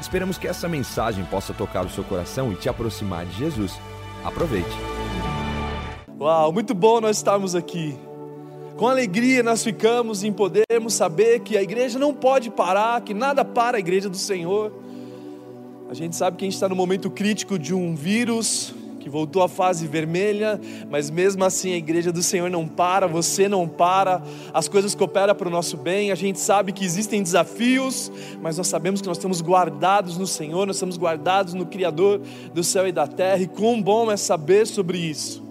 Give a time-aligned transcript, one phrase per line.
[0.00, 3.78] Esperamos que essa mensagem possa tocar o seu coração e te aproximar de Jesus.
[4.24, 4.70] Aproveite.
[6.18, 7.96] Uau, muito bom nós estarmos aqui.
[8.76, 13.44] Com alegria nós ficamos em podermos saber que a igreja não pode parar, que nada
[13.44, 14.72] para a igreja do Senhor.
[15.90, 19.42] A gente sabe que a gente está no momento crítico de um vírus, que voltou
[19.42, 24.22] à fase vermelha, mas mesmo assim a igreja do Senhor não para, você não para,
[24.52, 28.68] as coisas cooperam para o nosso bem, a gente sabe que existem desafios, mas nós
[28.68, 32.20] sabemos que nós estamos guardados no Senhor, nós estamos guardados no Criador
[32.54, 35.42] do céu e da terra, e quão bom é saber sobre isso.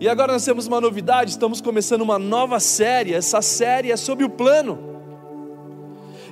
[0.00, 4.24] E agora nós temos uma novidade, estamos começando uma nova série, essa série é sobre
[4.24, 4.91] o plano.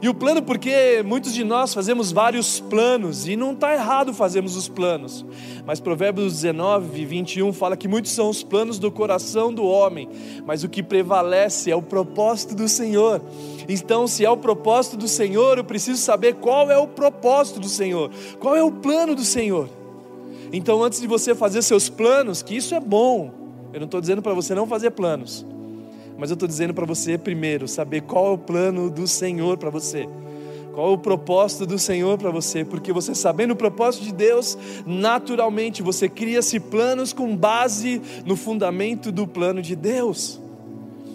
[0.02, 4.56] E o plano, porque muitos de nós fazemos vários planos, e não está errado fazermos
[4.56, 5.26] os planos,
[5.66, 10.08] mas Provérbios 19, 21 fala que muitos são os planos do coração do homem,
[10.46, 13.20] mas o que prevalece é o propósito do Senhor.
[13.68, 17.68] Então, se é o propósito do Senhor, eu preciso saber qual é o propósito do
[17.68, 19.68] Senhor, qual é o plano do Senhor.
[20.50, 23.30] Então, antes de você fazer seus planos, que isso é bom,
[23.70, 25.44] eu não estou dizendo para você não fazer planos
[26.20, 29.70] mas eu estou dizendo para você primeiro saber qual é o plano do Senhor para
[29.70, 30.06] você.
[30.74, 32.62] Qual é o propósito do Senhor para você?
[32.62, 39.10] Porque você sabendo o propósito de Deus, naturalmente você cria-se planos com base no fundamento
[39.10, 40.38] do plano de Deus.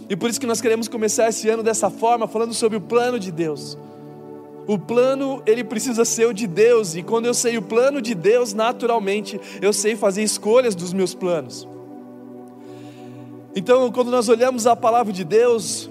[0.10, 3.20] E por isso que nós queremos começar esse ano dessa forma, falando sobre o plano
[3.20, 3.78] de Deus.
[4.66, 8.16] O plano, ele precisa ser o de Deus, e quando eu sei o plano de
[8.16, 11.68] Deus, naturalmente, eu sei fazer escolhas dos meus planos.
[13.56, 15.90] Então, quando nós olhamos a palavra de Deus,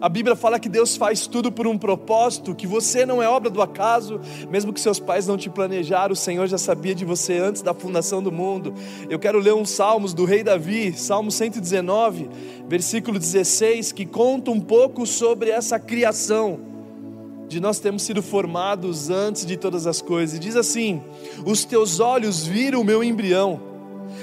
[0.00, 3.50] a Bíblia fala que Deus faz tudo por um propósito, que você não é obra
[3.50, 7.36] do acaso, mesmo que seus pais não te planejaram, o Senhor já sabia de você
[7.36, 8.72] antes da fundação do mundo.
[9.10, 12.30] Eu quero ler uns salmos do rei Davi, Salmo 119,
[12.66, 16.58] versículo 16, que conta um pouco sobre essa criação,
[17.48, 20.36] de nós termos sido formados antes de todas as coisas.
[20.36, 21.02] E diz assim:
[21.44, 23.73] Os teus olhos viram o meu embrião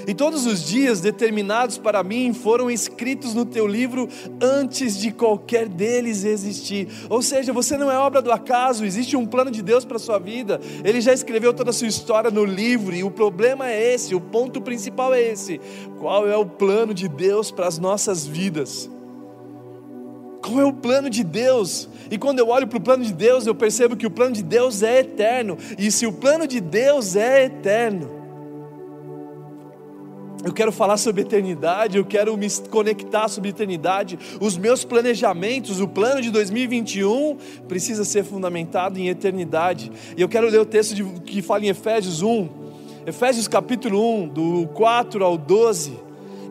[0.07, 4.07] e todos os dias determinados para mim foram escritos no teu livro
[4.41, 6.87] antes de qualquer deles existir.
[7.09, 9.99] Ou seja, você não é obra do acaso, existe um plano de Deus para a
[9.99, 10.59] sua vida.
[10.83, 14.21] Ele já escreveu toda a sua história no livro, e o problema é esse, o
[14.21, 15.59] ponto principal é esse:
[15.99, 18.89] qual é o plano de Deus para as nossas vidas?
[20.41, 21.87] Qual é o plano de Deus?
[22.09, 24.41] E quando eu olho para o plano de Deus, eu percebo que o plano de
[24.41, 25.57] Deus é eterno.
[25.77, 28.20] E se o plano de Deus é eterno,
[30.43, 34.17] eu quero falar sobre eternidade, eu quero me conectar sobre eternidade.
[34.39, 37.37] Os meus planejamentos, o plano de 2021
[37.67, 39.91] precisa ser fundamentado em eternidade.
[40.17, 42.49] E eu quero ler o texto de, que fala em Efésios 1,
[43.05, 45.93] Efésios capítulo 1, do 4 ao 12,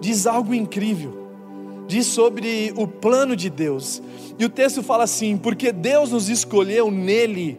[0.01, 1.19] diz algo incrível.
[1.89, 4.01] Diz sobre o plano de Deus.
[4.39, 7.59] E o texto fala assim: porque Deus nos escolheu nele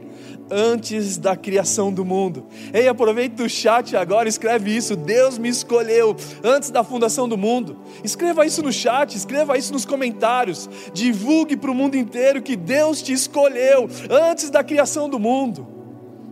[0.52, 2.46] antes da criação do mundo.
[2.74, 4.96] Ei, aproveita o chat agora, escreve isso.
[4.96, 7.78] Deus me escolheu antes da fundação do mundo.
[8.04, 10.70] Escreva isso no chat, escreva isso nos comentários.
[10.94, 15.68] Divulgue para o mundo inteiro que Deus te escolheu antes da criação do mundo.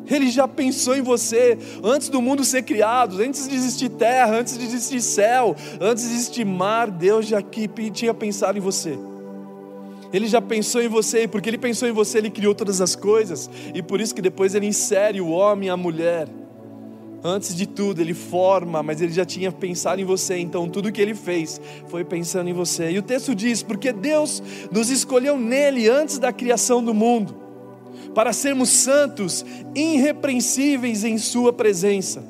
[0.09, 4.57] Ele já pensou em você antes do mundo ser criado, antes de existir terra, antes
[4.57, 6.90] de existir céu, antes de existir mar.
[6.90, 7.41] Deus já
[7.94, 8.97] tinha pensado em você.
[10.12, 12.96] Ele já pensou em você, e porque Ele pensou em você, Ele criou todas as
[12.96, 16.28] coisas, e por isso que depois Ele insere o homem e a mulher.
[17.24, 21.02] Antes de tudo, Ele forma, mas Ele já tinha pensado em você, então tudo que
[21.02, 22.92] Ele fez foi pensando em você.
[22.92, 27.36] E o texto diz: porque Deus nos escolheu nele antes da criação do mundo,
[28.16, 29.45] para sermos santos,
[29.75, 32.24] irrepreensíveis em Sua presença.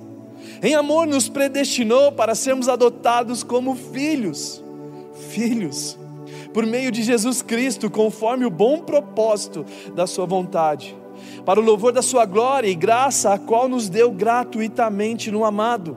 [0.62, 4.62] Em amor, nos predestinou para sermos adotados como filhos.
[5.30, 5.99] Filhos
[6.60, 9.66] por meio de Jesus Cristo, conforme o bom propósito
[9.96, 10.94] da Sua vontade,
[11.46, 15.96] para o louvor da Sua glória e graça, a qual nos deu gratuitamente no amado.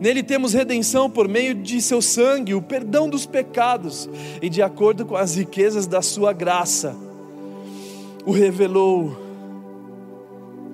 [0.00, 4.08] Nele temos redenção por meio de seu sangue, o perdão dos pecados,
[4.40, 6.96] e de acordo com as riquezas da Sua graça,
[8.24, 9.14] o revelou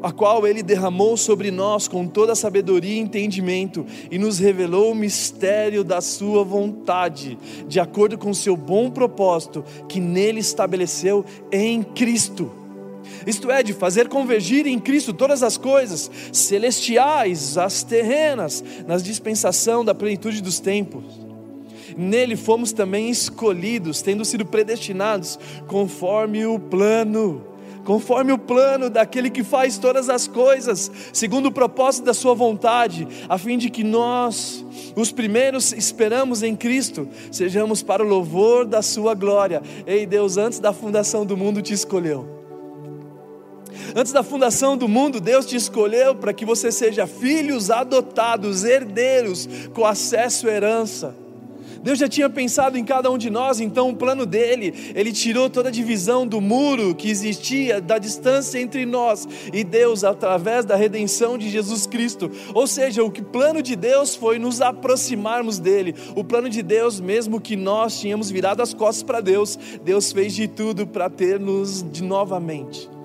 [0.03, 4.95] a qual ele derramou sobre nós com toda sabedoria e entendimento, e nos revelou o
[4.95, 11.83] mistério da sua vontade, de acordo com o seu bom propósito, que nele estabeleceu em
[11.83, 12.51] Cristo,
[13.27, 19.85] isto é, de fazer convergir em Cristo todas as coisas, celestiais, as terrenas, nas dispensação
[19.85, 21.05] da plenitude dos tempos.
[21.97, 27.45] Nele fomos também escolhidos, tendo sido predestinados conforme o plano
[27.89, 33.09] conforme o plano daquele que faz todas as coisas, segundo o propósito da Sua vontade,
[33.27, 34.63] a fim de que nós,
[34.95, 39.63] os primeiros, esperamos em Cristo, sejamos para o louvor da Sua glória.
[39.87, 42.29] Ei, Deus, antes da fundação do mundo te escolheu.
[43.97, 49.49] Antes da fundação do mundo, Deus te escolheu para que você seja filhos adotados, herdeiros,
[49.73, 51.28] com acesso à herança.
[51.83, 55.49] Deus já tinha pensado em cada um de nós, então o plano dele, ele tirou
[55.49, 60.77] toda a divisão do muro que existia, da distância entre nós e Deus, através da
[60.77, 62.31] redenção de Jesus Cristo.
[62.55, 65.95] Ou seja, o que plano de Deus foi nos aproximarmos dele.
[66.15, 70.35] O plano de Deus, mesmo que nós tínhamos virado as costas para Deus, Deus fez
[70.35, 72.98] de tudo para ter-nos de novamente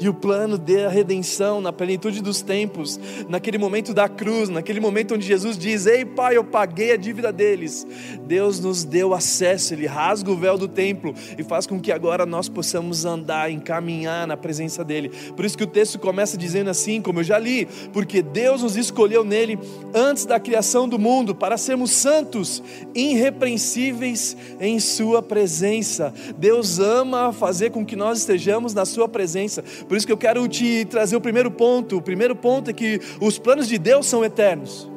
[0.00, 2.98] e o plano da redenção na plenitude dos tempos,
[3.28, 7.30] naquele momento da cruz, naquele momento onde Jesus diz: Ei, Pai, eu paguei a dívida
[7.30, 7.86] deles.
[8.26, 12.24] Deus nos deu acesso, Ele rasga o véu do templo e faz com que agora
[12.24, 15.10] nós possamos andar, encaminhar na presença dEle.
[15.36, 18.76] Por isso que o texto começa dizendo assim, como eu já li: Porque Deus nos
[18.76, 19.58] escolheu nele
[19.94, 22.62] antes da criação do mundo para sermos santos,
[22.94, 26.14] irrepreensíveis em Sua presença.
[26.38, 30.46] Deus ama fazer com que nós estejamos na Sua presença por isso que eu quero
[30.46, 31.96] te trazer o primeiro ponto.
[31.96, 34.88] O primeiro ponto é que os planos de Deus são eternos.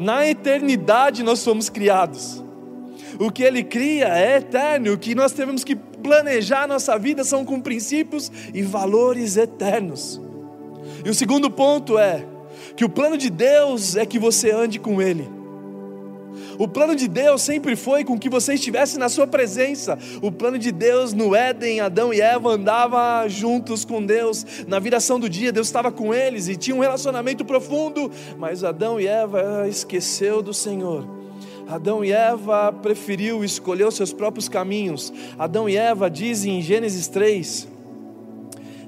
[0.00, 2.42] Na eternidade nós somos criados.
[3.18, 4.94] O que Ele cria é eterno.
[4.94, 10.18] O que nós temos que planejar nossa vida são com princípios e valores eternos.
[11.04, 12.24] E o segundo ponto é
[12.74, 15.28] que o plano de Deus é que você ande com Ele.
[16.58, 19.98] O plano de Deus sempre foi com que você estivesse na sua presença.
[20.22, 24.44] O plano de Deus no Éden, Adão e Eva andavam juntos com Deus.
[24.66, 29.00] Na viração do dia, Deus estava com eles e tinha um relacionamento profundo, mas Adão
[29.00, 31.06] e Eva esqueceu do Senhor.
[31.68, 35.12] Adão e Eva preferiu escolher seus próprios caminhos.
[35.38, 37.68] Adão e Eva dizem em Gênesis 3,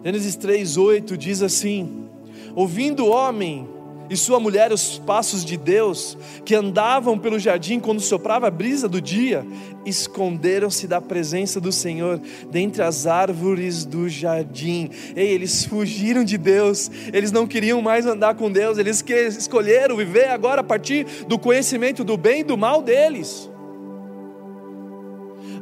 [0.05, 2.09] Gênesis 3, 8 diz assim:
[2.55, 3.69] Ouvindo o homem
[4.11, 8.89] e sua mulher os passos de Deus, que andavam pelo jardim quando soprava a brisa
[8.89, 9.47] do dia,
[9.85, 12.21] esconderam-se da presença do Senhor
[12.51, 14.91] dentre as árvores do jardim.
[15.15, 19.05] Ei, eles fugiram de Deus, eles não queriam mais andar com Deus, eles
[19.37, 23.51] escolheram viver agora a partir do conhecimento do bem e do mal deles.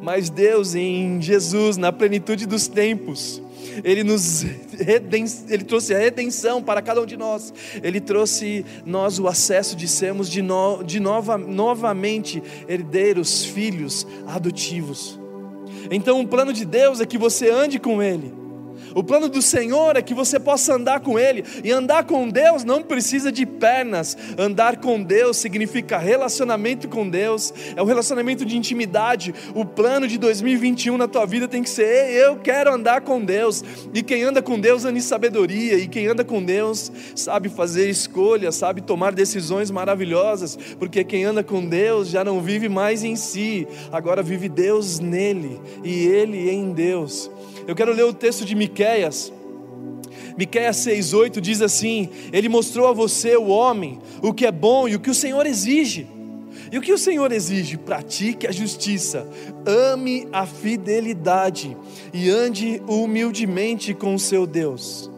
[0.03, 3.43] Mas Deus, em Jesus, na plenitude dos tempos,
[3.85, 4.45] ele nos
[5.49, 7.53] ele trouxe a redenção para cada um de nós.
[7.83, 15.19] Ele trouxe nós o acesso de sermos de, no, de nova, novamente herdeiros, filhos adotivos.
[15.91, 18.46] Então, o plano de Deus é que você ande com Ele
[18.97, 22.65] o plano do Senhor é que você possa andar com Ele, e andar com Deus
[22.65, 28.57] não precisa de pernas, andar com Deus significa relacionamento com Deus, é um relacionamento de
[28.57, 29.35] intimidade.
[29.55, 33.63] O plano de 2021 na tua vida tem que ser: eu quero andar com Deus,
[33.93, 37.91] e quem anda com Deus anda em sabedoria, e quem anda com Deus sabe fazer
[37.91, 43.15] escolhas, sabe tomar decisões maravilhosas, porque quem anda com Deus já não vive mais em
[43.15, 47.31] si, agora vive Deus nele, e Ele em Deus.
[47.67, 49.33] Eu quero ler o texto de Miqueias.
[50.37, 54.95] Miqueias 6:8 diz assim: Ele mostrou a você, o homem, o que é bom e
[54.95, 56.07] o que o Senhor exige.
[56.71, 57.77] E o que o Senhor exige?
[57.77, 59.29] Pratique a justiça,
[59.65, 61.77] ame a fidelidade
[62.13, 65.11] e ande humildemente com o seu Deus.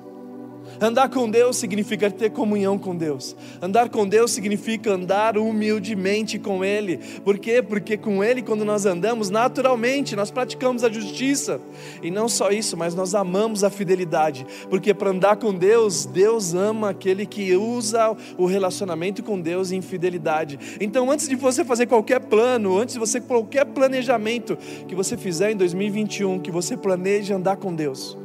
[0.80, 3.34] Andar com Deus significa ter comunhão com Deus.
[3.60, 6.98] Andar com Deus significa andar humildemente com Ele.
[7.24, 7.60] Por quê?
[7.60, 11.60] Porque com Ele, quando nós andamos, naturalmente nós praticamos a justiça.
[12.00, 14.46] E não só isso, mas nós amamos a fidelidade.
[14.70, 19.82] Porque para andar com Deus, Deus ama aquele que usa o relacionamento com Deus em
[19.82, 20.78] fidelidade.
[20.80, 24.56] Então, antes de você fazer qualquer plano, antes de você qualquer planejamento
[24.86, 28.16] que você fizer em 2021, que você planeje andar com Deus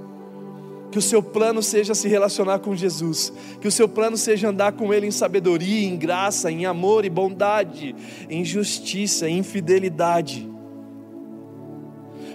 [0.94, 4.74] que o seu plano seja se relacionar com Jesus, que o seu plano seja andar
[4.74, 7.96] com Ele em sabedoria, em graça, em amor e bondade,
[8.30, 10.48] em justiça, em fidelidade.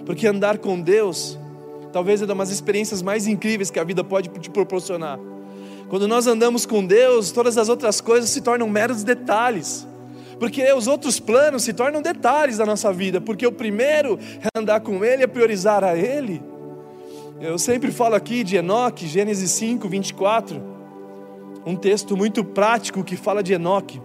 [0.05, 1.39] Porque andar com Deus,
[1.93, 5.17] talvez é uma das experiências mais incríveis que a vida pode te proporcionar.
[5.87, 9.87] Quando nós andamos com Deus, todas as outras coisas se tornam meros detalhes.
[10.37, 14.81] Porque os outros planos se tornam detalhes da nossa vida, porque o primeiro é andar
[14.81, 16.48] com Ele, é priorizar a Ele.
[17.41, 20.61] Eu sempre falo aqui de Enoque, Gênesis 5, 24,
[21.65, 24.01] um texto muito prático que fala de Enoque.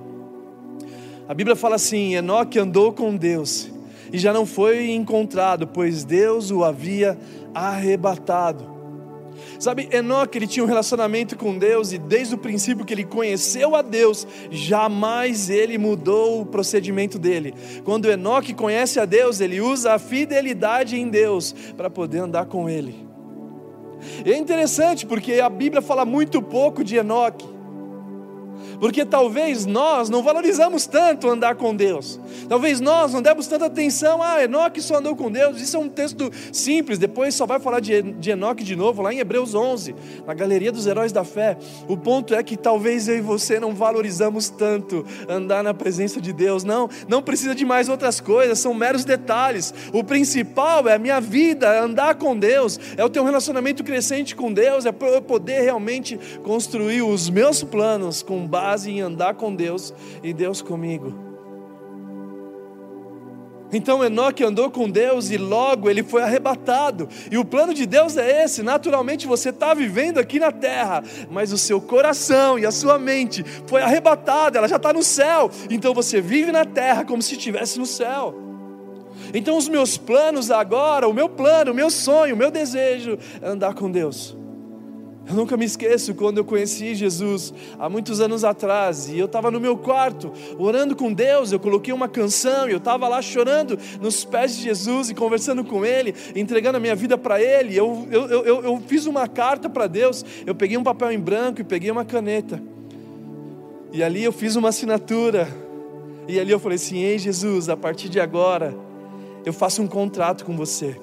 [1.26, 3.69] A Bíblia fala assim: Enoque andou com Deus
[4.12, 7.19] e já não foi encontrado, pois Deus o havia
[7.53, 8.73] arrebatado.
[9.59, 13.75] Sabe, Enoque ele tinha um relacionamento com Deus e desde o princípio que ele conheceu
[13.75, 17.53] a Deus, jamais ele mudou o procedimento dele.
[17.85, 22.69] Quando Enoque conhece a Deus, ele usa a fidelidade em Deus para poder andar com
[22.69, 23.12] ele.
[24.25, 27.53] E é interessante porque a Bíblia fala muito pouco de Enoque.
[28.85, 32.21] Porque talvez nós não valorizamos tanto andar com Deus.
[32.50, 34.23] Talvez nós não demos tanta atenção.
[34.23, 35.59] Ah, Enoque só andou com Deus.
[35.59, 36.99] Isso é um texto simples.
[36.99, 37.95] Depois só vai falar de,
[38.29, 39.95] Enoque de novo, lá em Hebreus 11,
[40.26, 41.57] na galeria dos heróis da fé.
[41.88, 46.35] O ponto é que talvez eu e você não valorizamos tanto andar na presença de
[46.35, 46.62] Deus.
[46.62, 49.73] Não, não precisa de mais outras coisas, são meros detalhes.
[49.95, 54.53] O principal é a minha vida, andar com Deus, é o teu relacionamento crescente com
[54.53, 59.95] Deus, é poder realmente construir os meus planos com base base em andar com Deus
[60.23, 61.14] e Deus comigo.
[63.73, 67.09] Então Enoque andou com Deus e logo ele foi arrebatado.
[67.31, 71.52] E o plano de Deus é esse: naturalmente você está vivendo aqui na terra, mas
[71.52, 75.50] o seu coração e a sua mente foi arrebatada, ela já está no céu.
[75.71, 78.35] Então você vive na terra como se estivesse no céu.
[79.33, 83.49] Então os meus planos agora, o meu plano, o meu sonho, o meu desejo é
[83.49, 84.37] andar com Deus.
[85.26, 89.50] Eu nunca me esqueço quando eu conheci Jesus há muitos anos atrás e eu estava
[89.50, 91.50] no meu quarto orando com Deus.
[91.50, 95.64] Eu coloquei uma canção e eu estava lá chorando nos pés de Jesus e conversando
[95.64, 97.75] com Ele, entregando a minha vida para Ele.
[97.75, 100.25] Eu, eu, eu, eu fiz uma carta para Deus.
[100.45, 102.62] Eu peguei um papel em branco e peguei uma caneta.
[103.93, 105.49] E ali eu fiz uma assinatura.
[106.28, 108.75] E ali eu falei assim: Ei Jesus, a partir de agora
[109.45, 110.97] eu faço um contrato com você.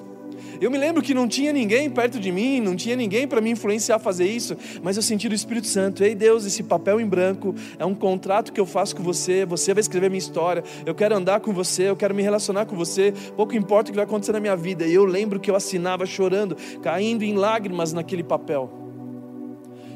[0.62, 3.50] Eu me lembro que não tinha ninguém perto de mim, não tinha ninguém para me
[3.50, 7.04] influenciar a fazer isso, mas eu senti do Espírito Santo: Ei Deus, esse papel em
[7.04, 10.94] branco é um contrato que eu faço com você, você vai escrever minha história, eu
[10.94, 14.04] quero andar com você, eu quero me relacionar com você, pouco importa o que vai
[14.04, 14.86] acontecer na minha vida.
[14.86, 18.70] E eu lembro que eu assinava chorando, caindo em lágrimas naquele papel.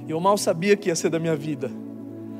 [0.08, 1.70] Eu mal sabia que ia ser da minha vida,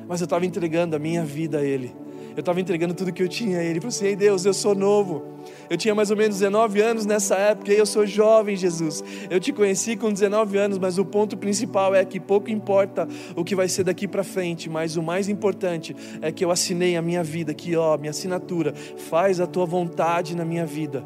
[0.08, 1.94] mas eu estava entregando a minha vida a Ele
[2.36, 3.80] eu estava entregando tudo que eu tinha a Ele.
[3.80, 5.24] Falou assim: Ei Deus, eu sou novo.
[5.70, 9.02] Eu tinha mais ou menos 19 anos nessa época, e eu sou jovem, Jesus.
[9.30, 13.42] Eu te conheci com 19 anos, mas o ponto principal é que pouco importa o
[13.42, 17.00] que vai ser daqui para frente, mas o mais importante é que eu assinei a
[17.00, 18.74] minha vida, que ó, minha assinatura,
[19.08, 21.02] faz a tua vontade na minha vida.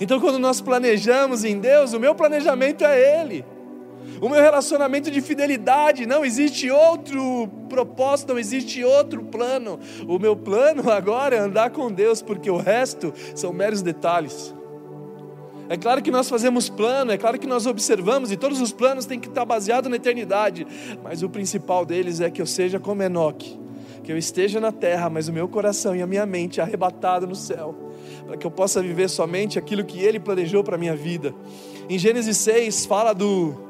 [0.00, 3.44] Então, quando nós planejamos em Deus, o meu planejamento é Ele
[4.20, 9.78] o meu relacionamento de fidelidade, não existe outro propósito, não existe outro plano.
[10.06, 14.54] O meu plano agora é andar com Deus, porque o resto são meros detalhes.
[15.70, 19.06] É claro que nós fazemos plano, é claro que nós observamos, e todos os planos
[19.06, 20.66] têm que estar baseados na eternidade,
[21.00, 23.56] mas o principal deles é que eu seja como Enoque,
[24.02, 27.36] que eu esteja na terra, mas o meu coração e a minha mente arrebatado no
[27.36, 27.92] céu,
[28.26, 31.32] para que eu possa viver somente aquilo que Ele planejou para a minha vida.
[31.88, 33.69] Em Gênesis 6 fala do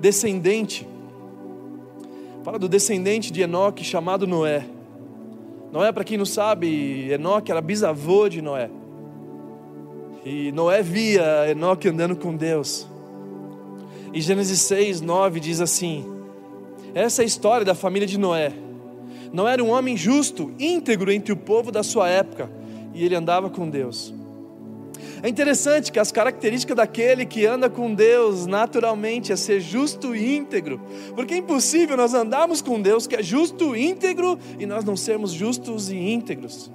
[0.00, 0.88] descendente.
[2.42, 4.64] Fala do descendente de Enoque chamado Noé.
[5.70, 8.70] Noé, para quem não sabe, Enoque era bisavô de Noé.
[10.24, 12.88] E Noé via Enoque andando com Deus.
[14.12, 16.04] E Gênesis 6, 9 diz assim:
[16.94, 18.52] Essa é a história da família de Noé.
[19.32, 22.50] Noé era um homem justo, íntegro entre o povo da sua época,
[22.92, 24.12] e ele andava com Deus.
[25.22, 30.36] É interessante que as características daquele que anda com Deus naturalmente é ser justo e
[30.36, 30.80] íntegro,
[31.14, 34.96] porque é impossível nós andarmos com Deus que é justo e íntegro e nós não
[34.96, 36.70] sermos justos e íntegros.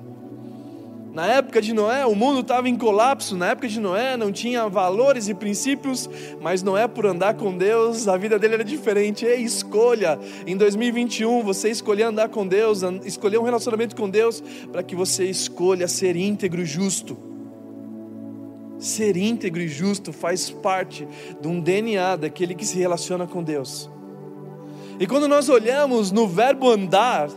[1.16, 3.38] Na época de Noé, o mundo estava em colapso.
[3.38, 6.10] Na época de Noé, não tinha valores e princípios,
[6.42, 9.26] mas Noé, por andar com Deus, a vida dele era diferente.
[9.26, 10.20] Ei, escolha.
[10.46, 15.24] Em 2021, você escolher andar com Deus, escolher um relacionamento com Deus, para que você
[15.24, 17.35] escolha ser íntegro e justo.
[18.78, 21.08] Ser íntegro e justo faz parte
[21.40, 23.90] de um DNA daquele que se relaciona com Deus.
[25.00, 27.30] E quando nós olhamos no verbo andar,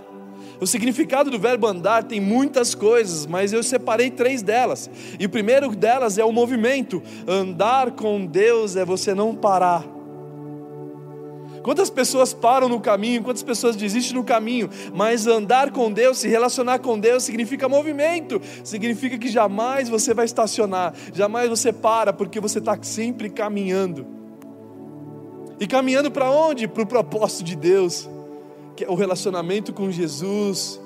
[0.61, 4.91] o significado do verbo andar tem muitas coisas, mas eu separei três delas.
[5.19, 7.03] E o primeiro delas é o movimento.
[7.27, 9.98] Andar com Deus é você não parar.
[11.69, 16.27] Quantas pessoas param no caminho, quantas pessoas desistem no caminho, mas andar com Deus, se
[16.27, 22.41] relacionar com Deus, significa movimento, significa que jamais você vai estacionar, jamais você para, porque
[22.41, 24.07] você está sempre caminhando.
[25.61, 26.67] E caminhando para onde?
[26.67, 28.09] Para o propósito de Deus,
[28.75, 30.81] que é o relacionamento com Jesus,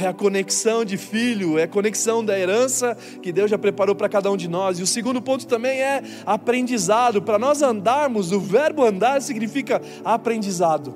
[0.00, 4.08] é a conexão de filho, é a conexão da herança que Deus já preparou para
[4.08, 4.78] cada um de nós.
[4.78, 7.22] E o segundo ponto também é aprendizado.
[7.22, 10.94] Para nós andarmos, o verbo andar significa aprendizado.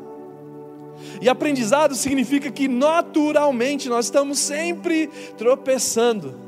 [1.21, 6.41] E aprendizado significa que naturalmente nós estamos sempre tropeçando.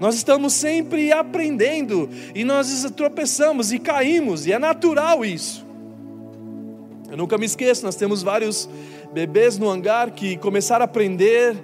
[0.00, 5.64] Nós estamos sempre aprendendo e nós tropeçamos e caímos, e é natural isso.
[7.08, 8.68] Eu nunca me esqueço, nós temos vários
[9.12, 11.54] bebês no hangar que começaram a aprender,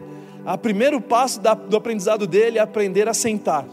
[0.55, 3.67] o primeiro passo do aprendizado dele é aprender a sentar.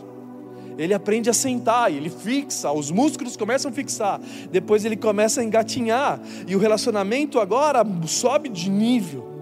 [0.77, 4.20] Ele aprende a sentar, ele fixa, os músculos começam a fixar,
[4.51, 9.36] depois ele começa a engatinhar, e o relacionamento agora sobe de nível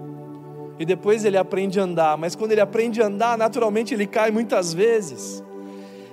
[0.78, 4.30] e depois ele aprende a andar, mas quando ele aprende a andar, naturalmente ele cai
[4.30, 5.42] muitas vezes.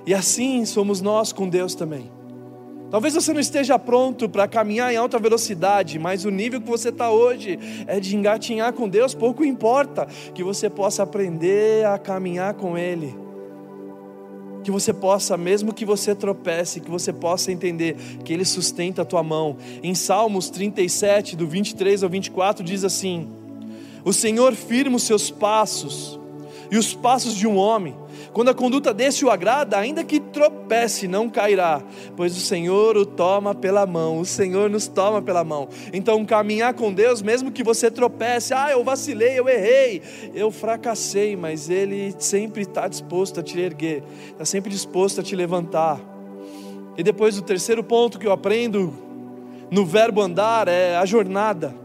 [0.06, 2.12] E assim somos nós com Deus também.
[2.92, 6.90] Talvez você não esteja pronto para caminhar em alta velocidade, mas o nível que você
[6.90, 7.58] está hoje
[7.88, 10.06] é de engatinhar com Deus, pouco importa
[10.36, 13.16] que você possa aprender a caminhar com Ele.
[14.62, 17.96] Que você possa, mesmo que você tropece, que você possa entender
[18.26, 19.56] que Ele sustenta a tua mão.
[19.82, 23.30] Em Salmos 37, do 23 ao 24, diz assim:
[24.04, 26.20] o Senhor firma os seus passos
[26.72, 27.94] e os passos de um homem.
[28.32, 31.84] Quando a conduta desse o agrada, ainda que tropece, não cairá,
[32.16, 35.68] pois o Senhor o toma pela mão, o Senhor nos toma pela mão.
[35.92, 40.02] Então, caminhar com Deus, mesmo que você tropece, ah, eu vacilei, eu errei,
[40.34, 45.36] eu fracassei, mas Ele sempre está disposto a te erguer, está sempre disposto a te
[45.36, 46.00] levantar.
[46.98, 48.94] E depois, o terceiro ponto que eu aprendo
[49.70, 51.76] no verbo andar é a jornada.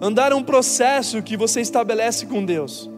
[0.00, 2.90] Andar é um processo que você estabelece com Deus.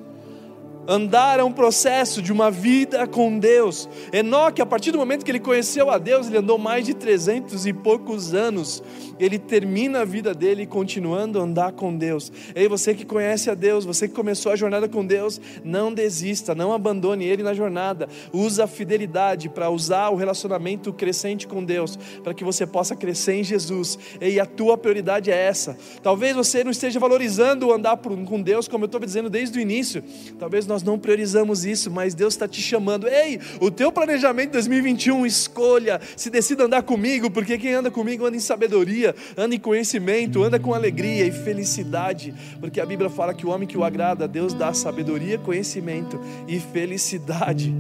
[0.90, 3.88] Andar é um processo de uma vida com Deus.
[4.12, 7.64] Enoque, a partir do momento que ele conheceu a Deus, ele andou mais de trezentos
[7.64, 8.82] e poucos anos.
[9.16, 12.32] Ele termina a vida dele continuando a andar com Deus.
[12.56, 16.56] Ei, você que conhece a Deus, você que começou a jornada com Deus, não desista,
[16.56, 18.09] não abandone ele na jornada.
[18.32, 23.35] Usa a fidelidade para usar o relacionamento crescente com Deus, para que você possa crescer
[23.35, 23.97] em Jesus.
[24.20, 25.78] Ei, a tua prioridade é essa.
[26.02, 30.02] Talvez você não esteja valorizando andar com Deus, como eu estou dizendo desde o início.
[30.37, 33.06] Talvez nós nós não priorizamos isso, mas Deus está te chamando.
[33.06, 38.37] Ei, o teu planejamento 2021, escolha, se decida andar comigo, porque quem anda comigo anda
[38.37, 43.46] em sabedoria, anda em conhecimento, anda com alegria e felicidade, porque a Bíblia fala que
[43.46, 47.72] o homem que o agrada, Deus dá sabedoria, conhecimento e felicidade.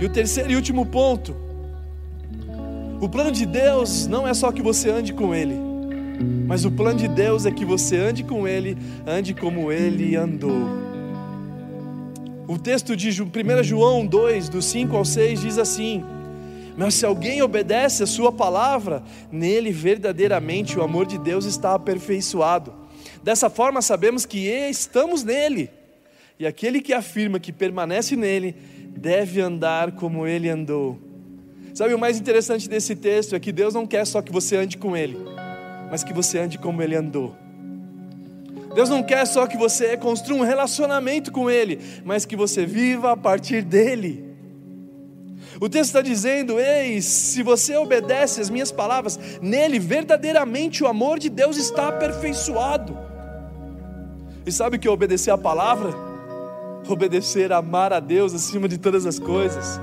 [0.00, 1.34] E o terceiro e último ponto,
[3.00, 5.54] o plano de Deus não é só que você ande com Ele,
[6.46, 10.91] mas o plano de Deus é que você ande com Ele, ande como Ele andou.
[12.46, 16.04] O texto de 1 João 2, do 5 ao 6, diz assim:
[16.76, 22.74] Mas se alguém obedece a Sua palavra, nele verdadeiramente o amor de Deus está aperfeiçoado.
[23.22, 25.70] Dessa forma sabemos que estamos nele,
[26.38, 28.56] e aquele que afirma que permanece nele,
[28.88, 30.98] deve andar como ele andou.
[31.72, 34.76] Sabe o mais interessante desse texto é que Deus não quer só que você ande
[34.76, 35.16] com ele,
[35.90, 37.41] mas que você ande como ele andou.
[38.74, 43.12] Deus não quer só que você construa um relacionamento com Ele, mas que você viva
[43.12, 44.32] a partir dele.
[45.60, 51.18] O texto está dizendo: Ei, se você obedece às minhas palavras, nele verdadeiramente o amor
[51.18, 52.98] de Deus está aperfeiçoado.
[54.44, 55.94] E sabe o que é obedecer a palavra?
[56.88, 59.80] Obedecer, amar a Deus acima de todas as coisas.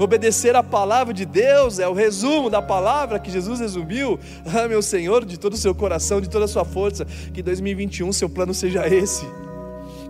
[0.00, 4.18] Obedecer a palavra de Deus é o resumo da palavra que Jesus resumiu.
[4.46, 8.10] Ah, meu Senhor, de todo o seu coração, de toda a sua força, que 2021
[8.10, 9.26] seu plano seja esse.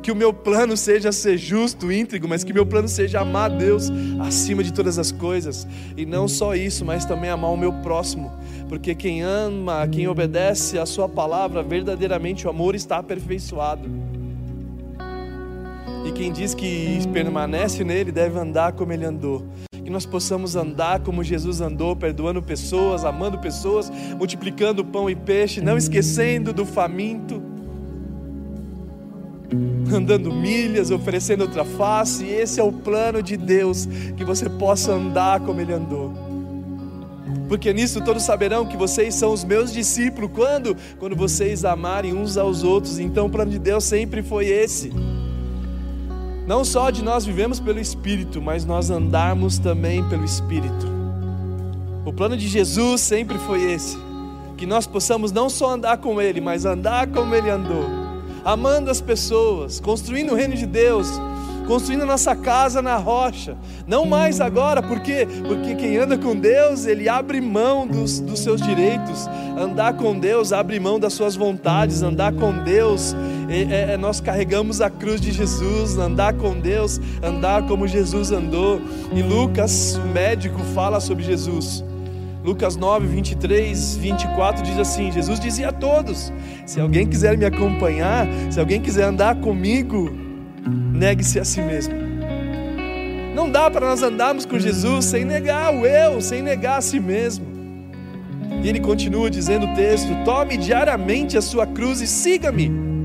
[0.00, 3.54] Que o meu plano seja ser justo, íntegro, mas que meu plano seja amar a
[3.54, 5.66] Deus acima de todas as coisas.
[5.96, 8.32] E não só isso, mas também amar o meu próximo.
[8.68, 13.90] Porque quem ama, quem obedece a sua palavra, verdadeiramente o amor está aperfeiçoado.
[16.06, 19.44] E quem diz que permanece nele deve andar como ele andou
[19.90, 25.60] que nós possamos andar como Jesus andou, perdoando pessoas, amando pessoas, multiplicando pão e peixe,
[25.60, 27.42] não esquecendo do faminto,
[29.92, 32.24] andando milhas, oferecendo outra face.
[32.24, 36.14] Esse é o plano de Deus, que você possa andar como Ele andou.
[37.48, 40.30] Porque nisso todos saberão que vocês são os meus discípulos.
[40.32, 40.76] Quando?
[41.00, 43.00] Quando vocês amarem uns aos outros.
[43.00, 44.92] Então o plano de Deus sempre foi esse
[46.50, 50.84] não só de nós vivemos pelo Espírito, mas nós andarmos também pelo Espírito.
[52.04, 53.96] O plano de Jesus sempre foi esse:
[54.56, 57.86] que nós possamos não só andar com Ele, mas andar como Ele andou,
[58.44, 61.06] amando as pessoas, construindo o reino de Deus,
[61.68, 63.56] construindo a nossa casa na rocha.
[63.86, 65.28] Não mais agora, por quê?
[65.46, 69.28] Porque quem anda com Deus, ele abre mão dos, dos seus direitos.
[69.56, 72.02] Andar com Deus abre mão das suas vontades.
[72.02, 73.14] Andar com Deus,
[73.50, 75.98] é, é, nós carregamos a cruz de Jesus.
[75.98, 78.80] Andar com Deus, andar como Jesus andou.
[79.12, 81.84] E Lucas, o médico, fala sobre Jesus.
[82.44, 86.32] Lucas 9, 23, 24 diz assim: Jesus dizia a todos:
[86.64, 90.10] Se alguém quiser me acompanhar, se alguém quiser andar comigo,
[90.92, 91.94] negue-se a si mesmo.
[93.34, 97.00] Não dá para nós andarmos com Jesus sem negar o eu, sem negar a si
[97.00, 97.46] mesmo.
[98.62, 102.99] E ele continua dizendo o texto: Tome diariamente a sua cruz e siga-me.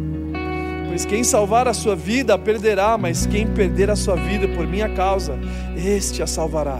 [0.95, 4.65] Pois quem salvar a sua vida a perderá, mas quem perder a sua vida por
[4.65, 5.38] minha causa,
[5.75, 6.79] este a salvará.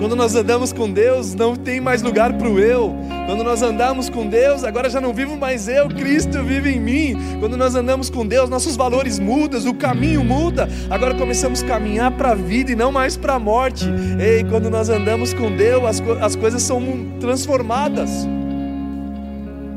[0.00, 2.92] Quando nós andamos com Deus, não tem mais lugar para o eu.
[3.26, 7.16] Quando nós andamos com Deus, agora já não vivo mais eu, Cristo vive em mim.
[7.38, 10.68] Quando nós andamos com Deus, nossos valores mudam, o caminho muda.
[10.90, 13.84] Agora começamos a caminhar para a vida e não mais para a morte.
[14.18, 16.82] Ei, quando nós andamos com Deus, as, co as coisas são
[17.20, 18.26] transformadas.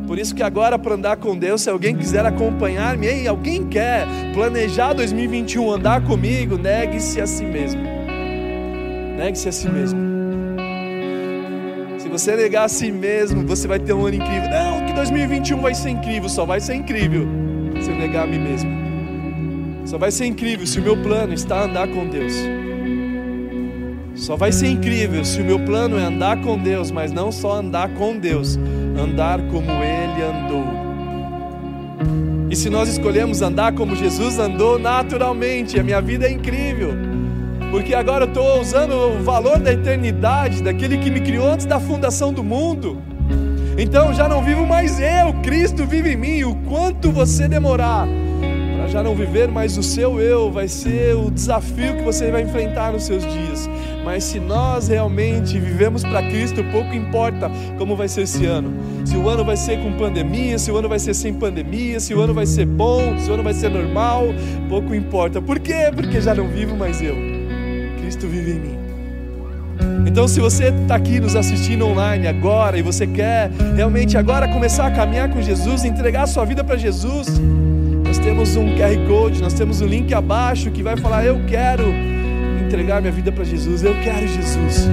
[0.10, 4.08] Por isso que agora para andar com Deus, se alguém quiser acompanhar-me, ei, alguém quer
[4.34, 7.80] planejar 2021 andar comigo, negue-se a si mesmo.
[9.15, 10.00] Negue-se a si mesmo.
[12.00, 14.50] Se você negar a si mesmo, você vai ter um ano incrível.
[14.50, 17.28] Não, que 2021 vai ser incrível, só vai ser incrível
[17.80, 18.72] se eu negar a mim mesmo.
[19.86, 22.34] Só vai ser incrível se o meu plano está andar com Deus.
[24.15, 27.58] Só vai ser incrível se o meu plano é andar com Deus, mas não só
[27.58, 28.58] andar com Deus,
[29.00, 30.66] andar como Ele andou.
[32.50, 37.10] E se nós escolhemos andar como Jesus andou, naturalmente, a minha vida é incrível
[37.72, 41.80] porque agora eu estou usando o valor da eternidade, daquele que me criou antes da
[41.80, 43.02] fundação do mundo.
[43.78, 46.44] Então já não vivo mais eu, Cristo vive em mim.
[46.44, 48.08] O quanto você demorar
[48.89, 52.91] já não viver mais o seu eu, vai ser o desafio que você vai enfrentar
[52.91, 53.69] nos seus dias.
[54.04, 58.73] Mas se nós realmente vivemos para Cristo, pouco importa como vai ser esse ano.
[59.06, 62.13] Se o ano vai ser com pandemia, se o ano vai ser sem pandemia, se
[62.13, 64.25] o ano vai ser bom, se o ano vai ser normal,
[64.67, 65.41] pouco importa.
[65.41, 65.91] Por quê?
[65.93, 67.15] Porque já não vivo mais eu.
[68.02, 68.80] Cristo vive em mim.
[70.06, 74.88] Então, se você está aqui nos assistindo online agora e você quer realmente agora começar
[74.88, 77.28] a caminhar com Jesus, entregar sua vida para Jesus,
[78.20, 81.86] nós temos um QR Code, nós temos um link abaixo que vai falar: Eu quero
[82.66, 84.90] entregar minha vida para Jesus, eu quero Jesus.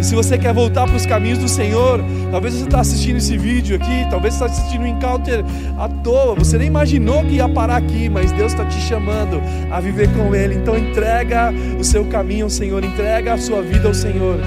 [0.00, 3.38] E se você quer voltar para os caminhos do Senhor, talvez você está assistindo esse
[3.38, 5.44] vídeo aqui, talvez você está assistindo o um encounter
[5.78, 9.78] à toa, você nem imaginou que ia parar aqui, mas Deus está te chamando a
[9.78, 10.56] viver com Ele.
[10.56, 14.40] Então entrega o seu caminho ao Senhor, entrega a sua vida ao Senhor.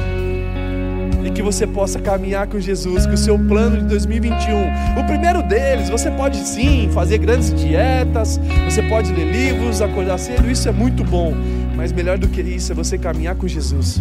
[1.33, 5.89] Que você possa caminhar com Jesus, que o seu plano de 2021, o primeiro deles,
[5.89, 11.03] você pode sim fazer grandes dietas, você pode ler livros, acordar cedo, isso é muito
[11.03, 11.33] bom,
[11.75, 13.99] mas melhor do que isso é você caminhar com Jesus.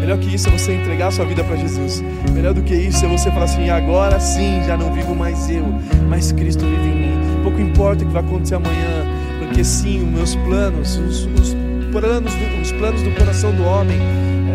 [0.00, 2.02] Melhor que isso é você entregar sua vida para Jesus.
[2.32, 5.64] Melhor do que isso é você falar assim: agora sim, já não vivo mais eu,
[6.08, 7.42] mas Cristo vive em mim.
[7.42, 9.06] Pouco importa o que vai acontecer amanhã,
[9.38, 11.56] porque sim, os meus planos, os, os
[11.90, 13.98] planos, do, os planos do coração do homem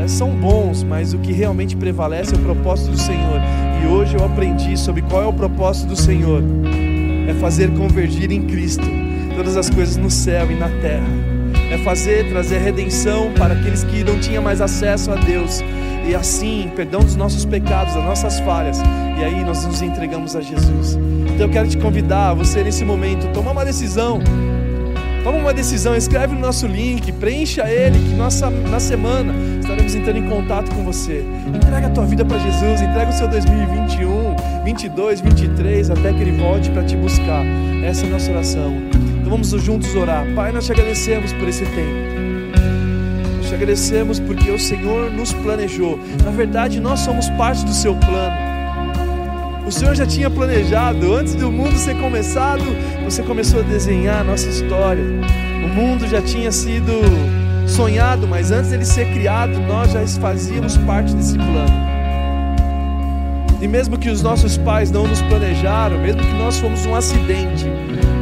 [0.01, 3.39] é, são bons, mas o que realmente prevalece é o propósito do Senhor.
[3.83, 6.41] E hoje eu aprendi sobre qual é o propósito do Senhor:
[7.27, 8.85] é fazer convergir em Cristo
[9.35, 11.35] todas as coisas no céu e na terra
[11.71, 15.61] é fazer, trazer redenção para aqueles que não tinham mais acesso a Deus.
[16.07, 18.79] E assim, perdão dos nossos pecados, das nossas falhas.
[19.19, 20.97] E aí nós nos entregamos a Jesus.
[21.33, 24.19] Então eu quero te convidar, você nesse momento, tomar uma decisão.
[25.25, 30.19] Toma uma decisão, escreve no nosso link, preencha ele, que nossa, na semana estaremos entrando
[30.19, 31.25] em contato com você.
[31.47, 36.37] Entrega a tua vida para Jesus, entrega o seu 2021, 22, 23, até que ele
[36.37, 37.43] volte para te buscar.
[37.83, 38.71] Essa é a nossa oração.
[39.19, 40.27] Então vamos juntos orar.
[40.35, 42.59] Pai, nós te agradecemos por esse tempo.
[43.37, 45.99] Nós te agradecemos porque o Senhor nos planejou.
[46.23, 48.54] Na verdade, nós somos parte do seu plano.
[49.65, 52.63] O Senhor já tinha planejado, antes do mundo ser começado,
[53.03, 55.03] você começou a desenhar a nossa história.
[55.63, 56.91] O mundo já tinha sido
[57.67, 61.85] sonhado, mas antes dele ser criado, nós já fazíamos parte desse plano.
[63.59, 67.65] E mesmo que os nossos pais não nos planejaram, mesmo que nós fomos um acidente,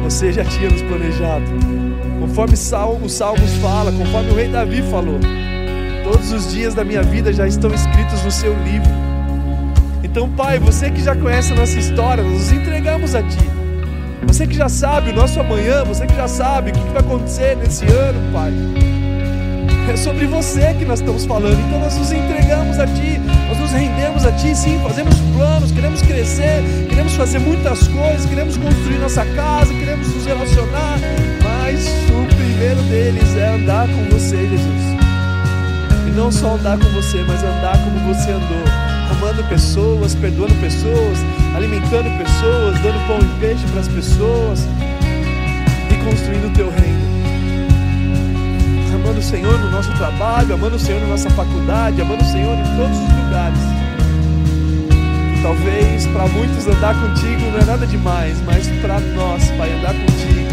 [0.02, 1.44] você já tinha nos planejado.
[2.20, 3.18] Conforme os Salmos
[3.60, 5.20] fala, conforme o rei Davi falou,
[6.04, 9.03] todos os dias da minha vida já estão escritos no seu livro.
[10.14, 13.50] Então, Pai, você que já conhece a nossa história, nós nos entregamos a Ti.
[14.28, 17.56] Você que já sabe o nosso amanhã, você que já sabe o que vai acontecer
[17.56, 18.52] nesse ano, Pai.
[19.92, 21.58] É sobre você que nós estamos falando.
[21.66, 26.00] Então nós nos entregamos a Ti, nós nos rendemos a Ti, sim, fazemos planos, queremos
[26.00, 30.96] crescer, queremos fazer muitas coisas, queremos construir nossa casa, queremos nos relacionar,
[31.42, 34.94] mas o primeiro deles é andar com você, Jesus.
[36.06, 38.83] E não só andar com você, mas andar como você andou,
[39.24, 41.18] amando pessoas, perdoando pessoas,
[41.56, 44.68] alimentando pessoas, dando pão e peixe para as pessoas
[45.90, 47.04] e construindo o teu reino
[48.94, 52.56] amando o Senhor no nosso trabalho, amando o Senhor na nossa faculdade, amando o Senhor
[52.56, 53.58] em todos os lugares.
[55.42, 60.48] talvez para muitos andar contigo não é nada demais, mas para nós, Pai, andar contigo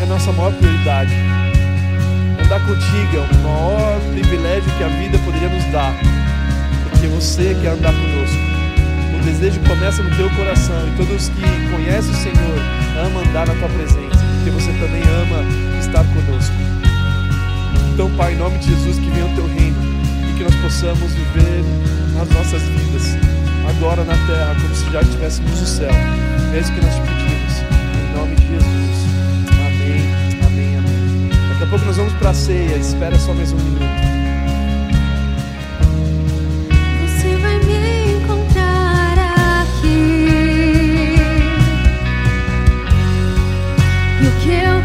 [0.00, 1.14] é a nossa maior prioridade.
[2.44, 5.94] andar contigo é o maior privilégio que a vida poderia nos dar,
[6.96, 8.38] porque você quer andar conosco.
[9.14, 12.58] O desejo começa no teu coração e todos que conhecem o Senhor
[13.04, 15.44] amam andar na tua presença, porque você também ama
[15.78, 16.54] estar conosco.
[17.92, 19.76] Então, Pai, em nome de Jesus, que venha o teu reino
[20.28, 21.64] e que nós possamos viver
[22.20, 23.16] as nossas vidas
[23.68, 25.90] agora na terra como se já estivéssemos no céu.
[26.54, 27.52] É isso que nós te pedimos,
[27.94, 28.96] em nome de Jesus.
[29.66, 31.30] Amém, amém, amém.
[31.50, 34.25] Daqui a pouco nós vamos para a ceia, espera só mais um minuto.
[44.48, 44.75] E